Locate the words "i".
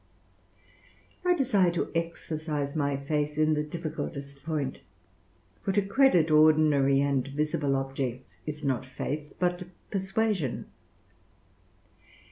1.23-1.35